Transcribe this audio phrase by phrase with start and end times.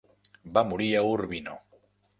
[0.57, 1.59] Va morir a Urbino.